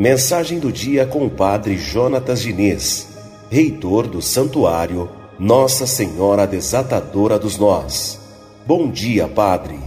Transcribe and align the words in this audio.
Mensagem 0.00 0.58
do 0.58 0.72
dia 0.72 1.04
com 1.04 1.26
o 1.26 1.30
Padre 1.30 1.76
Jonatas 1.76 2.40
Diniz, 2.40 3.06
reitor 3.50 4.06
do 4.06 4.22
Santuário 4.22 5.10
Nossa 5.38 5.86
Senhora 5.86 6.46
Desatadora 6.46 7.38
dos 7.38 7.58
Nós. 7.58 8.18
Bom 8.66 8.90
dia, 8.90 9.28
Padre. 9.28 9.78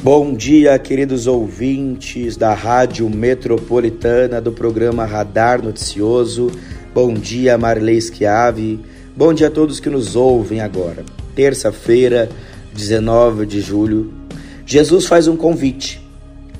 Bom 0.00 0.32
dia, 0.32 0.78
queridos 0.78 1.26
ouvintes 1.26 2.36
da 2.36 2.54
Rádio 2.54 3.10
Metropolitana 3.10 4.40
do 4.40 4.52
programa 4.52 5.04
Radar 5.04 5.60
Noticioso. 5.60 6.48
Bom 6.94 7.14
dia, 7.14 7.58
Marley 7.58 8.00
Schiave. 8.00 8.78
Bom 9.16 9.34
dia 9.34 9.48
a 9.48 9.50
todos 9.50 9.80
que 9.80 9.90
nos 9.90 10.14
ouvem 10.14 10.60
agora. 10.60 11.04
Terça-feira, 11.34 12.28
19 12.72 13.44
de 13.44 13.60
julho, 13.60 14.25
Jesus 14.68 15.06
faz 15.06 15.28
um 15.28 15.36
convite. 15.36 16.04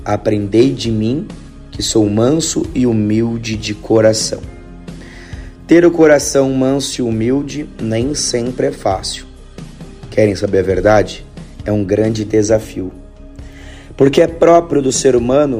Aprendei 0.05 0.71
de 0.71 0.89
mim 0.89 1.27
que 1.69 1.83
sou 1.83 2.09
manso 2.09 2.65
e 2.73 2.87
humilde 2.87 3.57
de 3.57 3.73
coração. 3.73 4.39
Ter 5.67 5.85
o 5.85 5.91
coração 5.91 6.49
manso 6.53 7.01
e 7.01 7.03
humilde 7.03 7.67
nem 7.81 8.15
sempre 8.15 8.67
é 8.67 8.71
fácil. 8.71 9.25
Querem 10.09 10.33
saber 10.37 10.59
a 10.59 10.63
verdade? 10.63 11.25
É 11.65 11.71
um 11.71 11.83
grande 11.83 12.23
desafio. 12.23 12.93
Porque 13.97 14.21
é 14.21 14.27
próprio 14.27 14.81
do 14.81 14.91
ser 14.93 15.13
humano 15.13 15.59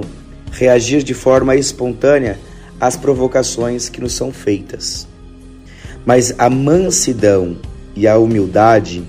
reagir 0.50 1.04
de 1.04 1.14
forma 1.14 1.58
espontânea 1.58 2.40
às 2.80 2.96
provocações 2.96 3.90
que 3.90 4.00
nos 4.00 4.14
são 4.14 4.32
feitas. 4.32 5.06
Mas 6.06 6.34
a 6.38 6.50
mansidão 6.50 7.58
e 7.94 8.08
a 8.08 8.18
humildade 8.18 9.04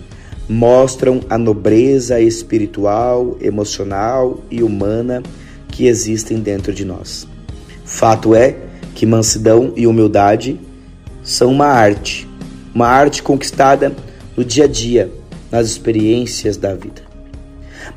mostram 0.49 1.21
a 1.29 1.37
nobreza 1.37 2.21
espiritual, 2.21 3.37
emocional 3.41 4.43
e 4.51 4.63
humana 4.63 5.23
que 5.69 5.87
existem 5.87 6.41
dentro 6.41 6.73
de 6.73 6.85
nós. 6.85 7.29
Fato 7.85 8.35
é 8.35 8.57
que 8.95 9.05
mansidão 9.05 9.73
e 9.77 9.87
humildade 9.87 10.59
são 11.23 11.51
uma 11.51 11.67
arte, 11.67 12.27
uma 12.75 12.89
arte 12.89 13.23
conquistada 13.23 13.95
no 14.37 14.45
dia 14.45 14.65
a 14.65 14.69
dia, 14.69 15.13
nas 15.51 15.67
experiências 15.67 16.57
da 16.57 16.75
vida. 16.75 17.03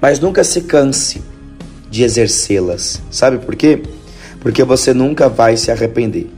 Mas 0.02 0.20
nunca 0.20 0.44
se 0.44 0.62
canse 0.62 1.22
de 1.90 2.04
exercê-las. 2.04 3.02
Sabe 3.10 3.38
por 3.38 3.56
quê? 3.56 3.82
Porque 4.40 4.64
você 4.64 4.94
nunca 4.94 5.30
vai 5.30 5.56
se 5.56 5.72
arrepender. 5.72 6.30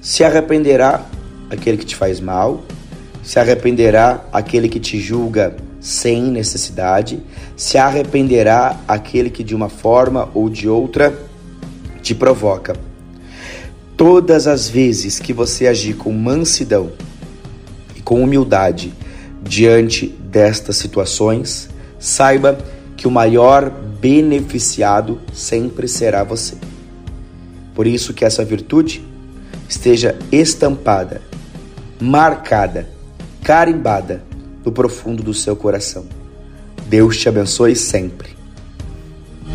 Se 0.00 0.24
arrependerá 0.24 1.06
aquele 1.50 1.76
que 1.76 1.86
te 1.86 1.94
faz 1.94 2.20
mal, 2.20 2.64
se 3.22 3.38
arrependerá 3.38 4.24
aquele 4.32 4.68
que 4.68 4.80
te 4.80 4.98
julga 5.00 5.56
sem 5.80 6.24
necessidade, 6.24 7.22
se 7.56 7.78
arrependerá 7.78 8.80
aquele 8.86 9.30
que 9.30 9.44
de 9.44 9.54
uma 9.54 9.68
forma 9.68 10.28
ou 10.34 10.48
de 10.48 10.68
outra 10.68 11.16
te 12.02 12.14
provoca. 12.14 12.74
Todas 13.96 14.46
as 14.46 14.68
vezes 14.68 15.18
que 15.18 15.32
você 15.32 15.66
agir 15.66 15.94
com 15.94 16.12
mansidão 16.12 16.92
e 17.96 18.00
com 18.00 18.22
humildade 18.22 18.92
diante 19.42 20.06
destas 20.06 20.76
situações, 20.76 21.68
saiba 21.98 22.58
que 22.96 23.06
o 23.06 23.10
maior 23.10 23.70
beneficiado 23.70 25.20
sempre 25.32 25.86
será 25.86 26.24
você. 26.24 26.56
Por 27.74 27.86
isso 27.86 28.12
que 28.12 28.24
essa 28.24 28.44
virtude 28.44 29.04
esteja 29.68 30.16
estampada, 30.30 31.20
marcada, 32.00 32.88
carimbada 33.42 34.22
do 34.62 34.70
profundo 34.70 35.22
do 35.22 35.34
seu 35.34 35.56
coração. 35.56 36.04
Deus 36.86 37.18
te 37.18 37.28
abençoe 37.28 37.74
sempre. 37.74 38.30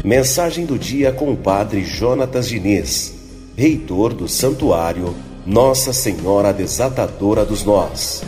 Mensagem 0.04 0.66
do 0.66 0.78
dia 0.78 1.12
com 1.12 1.32
o 1.32 1.38
Padre 1.38 1.84
Jonatas 1.84 2.48
Diniz, 2.48 3.16
reitor 3.56 4.14
do 4.14 4.28
Santuário 4.28 5.16
Nossa 5.46 5.94
Senhora 5.94 6.54
Desatadora 6.54 7.46
dos 7.46 7.64
Nós. 7.64 8.24